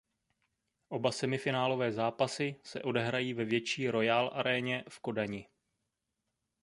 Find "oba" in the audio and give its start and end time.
0.89-1.11